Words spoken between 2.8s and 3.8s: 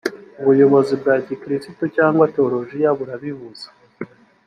burabibuza